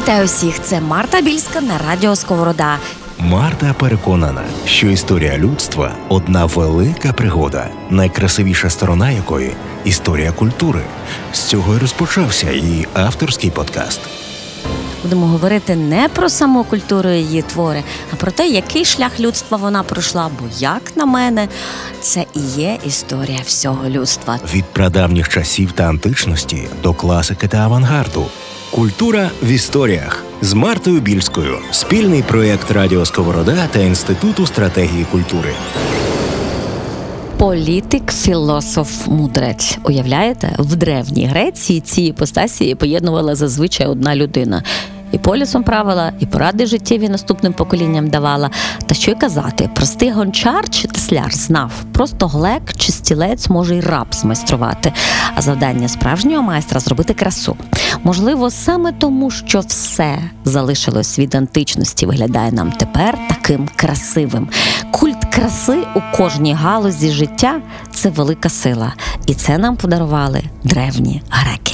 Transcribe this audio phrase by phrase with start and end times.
[0.00, 0.62] Вітаю всіх!
[0.62, 2.78] Це Марта Більська на радіо Сковорода.
[3.18, 9.52] Марта переконана, що історія людства одна велика пригода, найкрасивіша сторона якої
[9.84, 10.80] історія культури.
[11.32, 14.00] З цього й розпочався її авторський подкаст.
[15.02, 19.82] Будемо говорити не про саму культуру її твори, а про те, який шлях людства вона
[19.82, 20.30] пройшла.
[20.40, 21.48] Бо, як на мене,
[22.00, 24.38] це і є історія всього людства.
[24.54, 28.26] Від прадавніх часів та античності до класики та авангарду.
[28.70, 31.58] Культура в історіях з Мартою Більською.
[31.70, 35.50] Спільний проєкт Радіо Сковорода та Інституту стратегії культури.
[37.40, 39.78] Політик, філософ, мудрець.
[39.84, 44.62] Уявляєте, в древній Греції ці іпостасії поєднувала зазвичай одна людина.
[45.12, 48.50] І полісом правила, і поради життєві наступним поколінням давала.
[48.86, 53.80] Та що й казати, простий гончар чи тесляр знав, просто глек чи стілець може й
[53.80, 54.92] раб змайструвати.
[55.34, 57.56] А завдання справжнього майстра зробити красу.
[58.04, 64.48] Можливо, саме тому, що все залишилось від античності, виглядає нам тепер таким красивим.
[64.90, 67.60] Культ краси у кожній галузі життя
[67.92, 68.92] це велика сила,
[69.26, 71.69] і це нам подарували древні греки.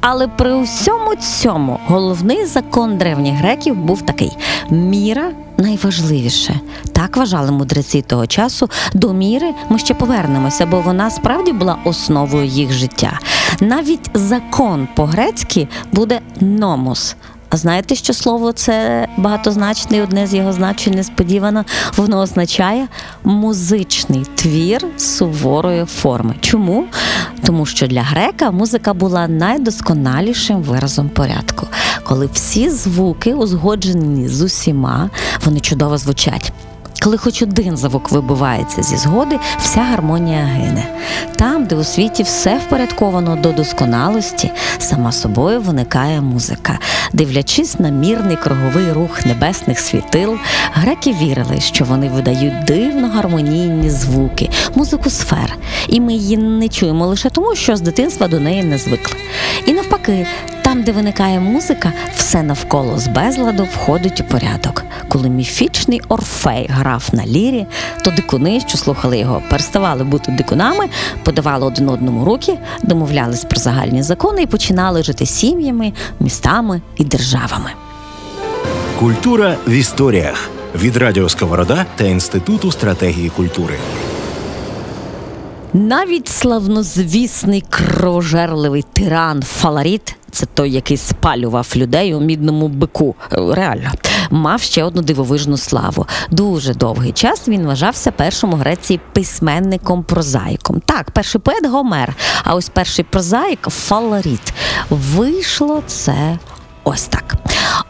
[0.00, 4.36] Але при усьому цьому головний закон древніх греків був такий:
[4.70, 6.60] міра найважливіше.
[6.92, 8.70] Так вважали мудреці того часу.
[8.94, 13.18] До міри ми ще повернемося, бо вона справді була основою їх життя.
[13.60, 17.16] Навіть закон по-грецьки буде номос.
[17.50, 21.64] А знаєте, що слово це багатозначне, одне з його значень несподівано.
[21.96, 22.88] Воно означає
[23.24, 26.34] музичний твір суворої форми.
[26.40, 26.84] Чому?
[27.46, 31.66] Тому що для грека музика була найдосконалішим виразом порядку,
[32.02, 35.10] коли всі звуки узгоджені з усіма,
[35.44, 36.52] вони чудово звучать.
[37.02, 40.84] Коли хоч один звук вибивається зі згоди, вся гармонія гине.
[41.36, 46.78] Там, де у світі все впорядковано до досконалості, сама собою виникає музика.
[47.12, 50.36] Дивлячись на мірний круговий рух небесних світил,
[50.72, 55.56] греки вірили, що вони видають дивно гармонійні звуки, музику сфер,
[55.88, 59.16] і ми її не чуємо лише тому, що з дитинства до неї не звикли.
[59.66, 60.26] І навпаки.
[60.68, 64.84] Там, де виникає музика, все навколо з безладу входить у порядок.
[65.08, 67.66] Коли міфічний Орфей грав на лірі,
[68.04, 70.88] то дикуни, що слухали його, переставали бути дикунами,
[71.24, 77.70] подавали один одному руки, домовлялись про загальні закони і починали жити сім'ями, містами і державами.
[78.98, 83.74] Культура в історіях від Радіо Сковорода та Інституту стратегії культури.
[85.72, 93.14] Навіть славнозвісний кровожерливий тиран Фаларіт це той, який спалював людей у мідному бику.
[93.30, 93.90] Реально
[94.30, 96.06] мав ще одну дивовижну славу.
[96.30, 100.80] Дуже довгий час він вважався першим у Греції письменником прозаїком.
[100.80, 104.52] Так, перший поет Гомер, а ось перший прозаїк Фаларіт.
[104.90, 106.38] Вийшло це
[106.84, 107.34] ось так.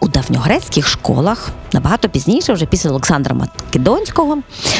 [0.00, 4.38] У давньогрецьких школах набагато пізніше, вже після Олександра Македонського,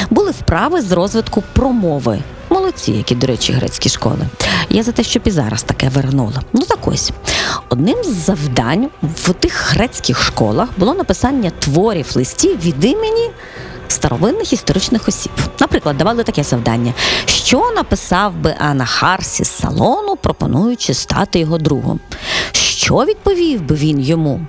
[0.09, 2.19] були вправи з розвитку промови.
[2.49, 4.27] Молодці, які, до речі, грецькі школи.
[4.69, 6.41] Я за те, щоб і зараз таке вернула.
[6.53, 7.11] Ну так ось.
[7.69, 13.29] Одним з завдань в тих грецьких школах було написання творів листів від імені
[13.87, 15.31] старовинних історичних осіб.
[15.59, 16.93] Наприклад, давали таке завдання,
[17.25, 21.99] що написав би Анахарс із салону, пропонуючи стати його другом.
[22.51, 24.41] Що відповів би він йому?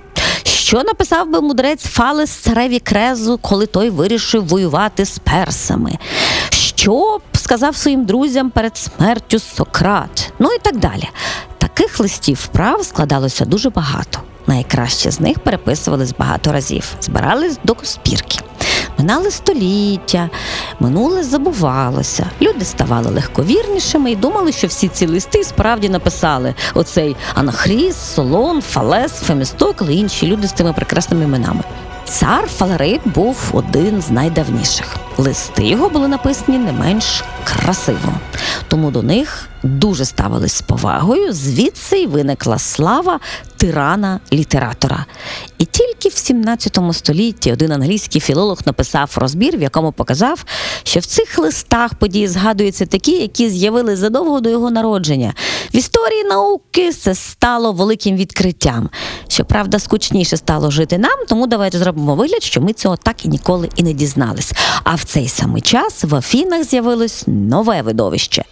[0.43, 5.97] Що написав би мудрець Фалес цареві крезу, коли той вирішив воювати з персами?
[6.49, 10.33] Що б сказав своїм друзям перед смертю Сократ?
[10.39, 11.09] Ну і так далі.
[11.79, 14.19] Таких листів вправ складалося дуже багато.
[14.47, 18.39] Найкраще з них переписувались багато разів, збирались до спірки.
[18.97, 20.29] Минали століття,
[20.79, 22.25] минуле забувалося.
[22.41, 29.11] Люди ставали легковірнішими і думали, що всі ці листи справді написали оцей Анахріс, Солон, Фалес,
[29.11, 31.63] Фемістокл і інші люди з тими прекрасними іменами.
[32.05, 34.95] Цар Фалерит був один з найдавніших.
[35.17, 38.13] Листи його були написані не менш красиво,
[38.67, 41.33] тому до них дуже ставились з повагою.
[41.33, 43.19] Звідси й виникла слава
[43.57, 45.05] тирана літератора.
[45.57, 50.45] І тільки в 17 столітті один англійський філолог написав розбір, в якому показав,
[50.83, 55.33] що в цих листах події згадуються такі, які з'явились задовго до його народження.
[55.73, 58.89] В історії науки це стало великим відкриттям.
[59.27, 63.69] Щоправда, скучніше стало жити нам, тому давайте зробимо вигляд, що ми цього так і ніколи
[63.75, 64.53] і не дізнались.
[64.83, 68.45] А в цей самий час в Афінах з'явилось нове видовище.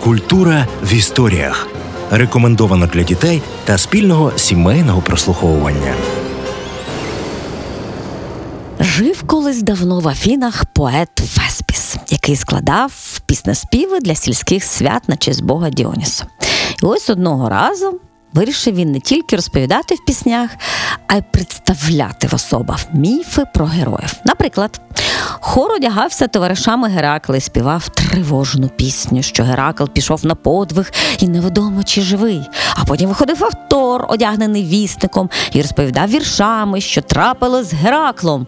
[0.00, 1.66] Культура в історіях
[2.10, 5.94] рекомендовано для дітей та спільного сімейного прослуховування.
[8.80, 15.44] Жив колись давно в Афінах поет Феспіс, який складав піснеспіви для сільських свят на честь
[15.44, 16.26] Бога Діоніса.
[16.82, 18.00] І ось одного разу
[18.32, 20.50] Вирішив він не тільки розповідати в піснях,
[21.06, 24.14] а й представляти в особах міфи про героїв.
[24.24, 24.80] Наприклад,
[25.40, 31.82] хор одягався товаришами Геракла і співав тривожну пісню, що Геракл пішов на подвиг і невідомо
[31.82, 32.42] чи живий.
[32.74, 38.46] А потім виходив автор, одягнений вісником, і розповідав віршами, що трапилось з Гераклом.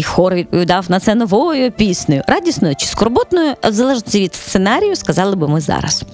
[0.00, 5.36] І хор відповідав на це новою піснею, радісною чи скорботною, в залежності від сценарію, сказали
[5.36, 6.04] би ми зараз.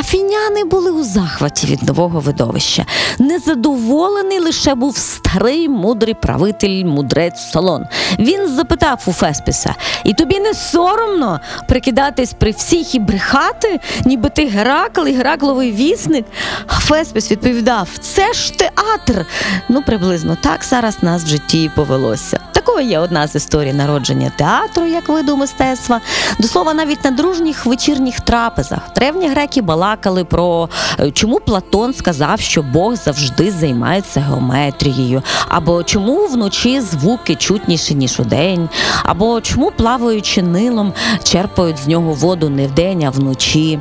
[0.00, 2.86] Афіняни були у захваті від нового видовища.
[3.18, 7.84] Незадоволений лише був старий мудрий правитель, мудрець Солон.
[8.18, 9.74] Він запитав у Феспіса:
[10.04, 16.24] І тобі не соромно прикидатись при всіх і брехати, ніби ти Геракл і Геракловий вісник?
[16.66, 19.26] А Феспіс відповідав: Це ж театр.
[19.68, 22.40] Ну, приблизно так зараз нас в житті і повелося.
[22.52, 26.00] Такою є одна з історій народження театру як виду мистецтва.
[26.38, 30.68] До слова, навіть на дружніх вечірніх трапезах древні греки балакали про
[31.00, 38.20] е, чому Платон сказав, що Бог завжди займається геометрією, або чому вночі звуки чутніші ніж
[38.20, 38.68] удень,
[39.04, 43.78] або чому плаваючи нилом черпають з нього воду не вдень, а вночі.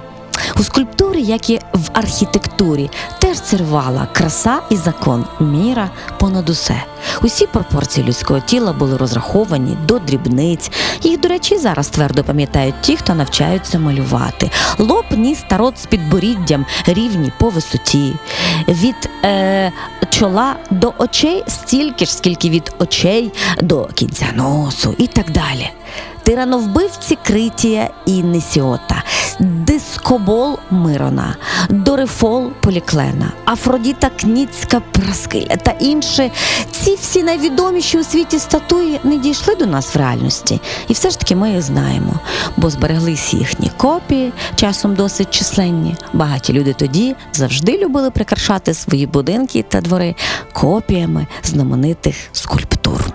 [0.59, 2.89] У скульптурі, як і в архітектурі,
[3.19, 5.89] теж царювала краса і закон, міра
[6.19, 6.83] понад усе.
[7.21, 10.71] Усі пропорції людського тіла були розраховані до дрібниць.
[11.01, 14.51] Їх, до речі, зараз твердо пам'ятають ті, хто навчаються малювати.
[14.77, 18.13] Лоб, ніс та рот з підборіддям рівні по висоті.
[18.68, 19.71] Від е,
[20.09, 23.31] чола до очей стільки ж, скільки від очей
[23.62, 25.69] до кінця носу і так далі.
[26.24, 29.03] Тирановбивці Критія і Несіота,
[30.03, 31.35] дискобол Мирона,
[31.69, 36.31] Дорифол Поліклена, Афродіта Кніцька Праскиля та інші.
[36.71, 41.19] Ці всі найвідоміші у світі статуї не дійшли до нас в реальності, і все ж
[41.19, 42.13] таки ми їх знаємо,
[42.57, 45.95] бо збереглись їхні копії, часом досить численні.
[46.13, 50.15] Багаті люди тоді завжди любили прикрашати свої будинки та двори
[50.53, 53.13] копіями знаменитих скульптур.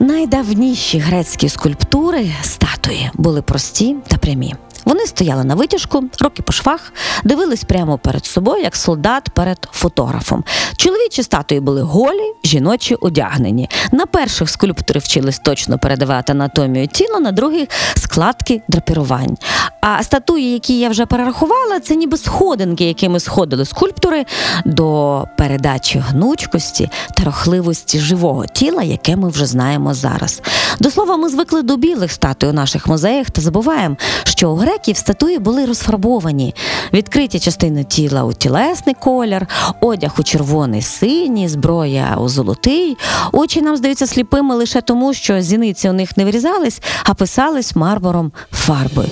[0.00, 4.54] Найдавніші грецькі скульптури статуї були прості та прямі.
[4.90, 6.92] Вони стояли на витяжку, руки по швах,
[7.24, 10.44] дивились прямо перед собою, як солдат перед фотографом.
[10.76, 13.70] Чоловічі статуї були голі, жіночі одягнені.
[13.92, 19.36] На перших скульптори вчились точно передавати анатомію тіла, на других складки драпірувань.
[19.80, 24.24] А статуї, які я вже перерахувала, це ніби сходинки, якими сходили скульптори
[24.64, 30.42] до передачі гнучкості та рухливості живого тіла, яке ми вже знаємо зараз.
[30.80, 34.96] До слова, ми звикли до білих статуй у наших музеях та забуваємо, що у греків
[34.96, 36.54] статуї були розфарбовані,
[36.92, 39.46] відкриті частини тіла у тілесний колір,
[39.80, 42.96] одяг у червоний синій, зброя у золотий.
[43.32, 48.32] Очі нам здаються сліпими лише тому, що зіниці у них не вирізались, а писались мармуром
[48.52, 49.08] фарбою.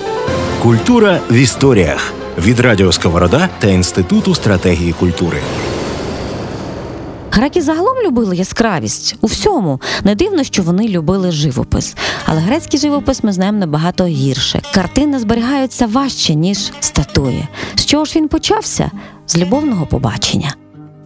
[0.63, 5.39] Культура в історіях від Радіо Сковорода та Інституту стратегії культури.
[7.31, 9.81] Греки загалом любили яскравість у всьому.
[10.05, 11.97] Не дивно, що вони любили живопис.
[12.27, 14.63] Але грецький живопис ми знаємо набагато гірше.
[14.75, 17.49] Картини зберігаються важче, ніж статуї.
[17.75, 18.91] З чого ж він почався?
[19.27, 20.55] З любовного побачення.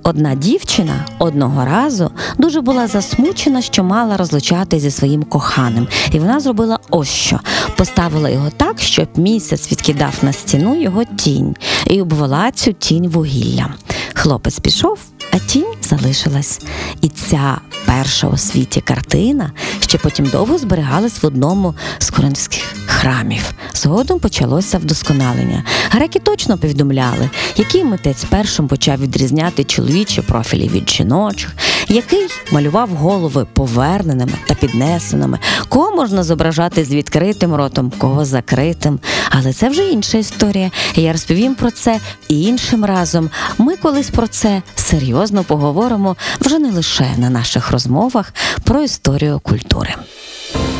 [0.04, 6.40] Одна дівчина одного разу дуже була засмучена, що мала розлучати зі своїм коханим, і вона
[6.40, 7.40] зробила ось що:
[7.76, 11.56] поставила його так, щоб місяць відкидав на стіну його тінь,
[11.86, 13.74] і обвела цю тінь вугіллям.
[14.14, 14.98] Хлопець пішов,
[15.32, 16.60] а тінь залишилась.
[17.00, 23.52] І ця перша у світі картина ще потім довго зберігалась в одному з коринфських храмів.
[23.74, 25.64] Згодом почалося вдосконалення.
[25.90, 31.52] Греки точно повідомляли, який митець першим почав відрізняти чоловічі профілі від жіночих,
[31.88, 35.38] який малював голови поверненими та піднесеними,
[35.68, 39.00] кого можна зображати з відкритим ротом, кого закритим.
[39.30, 40.70] Але це вже інша історія.
[40.94, 43.30] Я розповім про це і іншим разом.
[43.58, 49.94] Ми колись про це серйозно поговоримо вже не лише на наших розмовах про історію культури.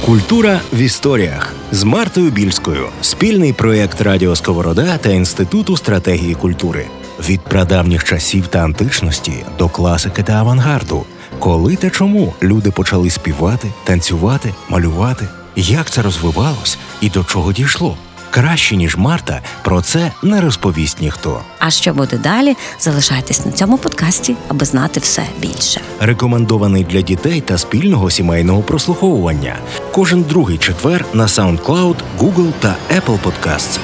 [0.07, 2.89] Культура в історіях з Мартою Більською.
[3.01, 6.87] Спільний проєкт Радіо Сковорода та Інституту стратегії культури.
[7.29, 11.05] Від прадавніх часів та античності до класики та авангарду.
[11.39, 15.29] Коли та чому люди почали співати, танцювати, малювати?
[15.57, 17.97] Як це розвивалось і до чого дійшло?
[18.33, 21.41] Краще ніж Марта про це не розповість ніхто.
[21.59, 22.57] А що буде далі?
[22.79, 25.81] Залишайтесь на цьому подкасті, аби знати все більше.
[26.01, 29.57] Рекомендований для дітей та спільного сімейного прослуховування.
[29.93, 33.79] Кожен другий четвер на SoundCloud, Google та Apple Podcasts.